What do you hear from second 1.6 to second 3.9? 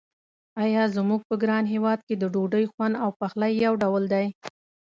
هېواد کې د ډوډۍ خوند او پخلی یو